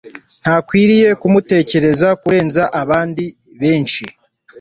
[0.41, 3.23] ntakwiriye kumutekereza kurenza abandi
[3.61, 4.03] benshi